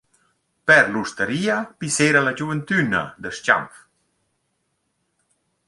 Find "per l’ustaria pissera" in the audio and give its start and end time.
0.69-2.23